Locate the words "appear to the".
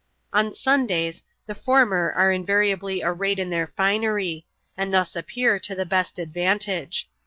5.15-5.85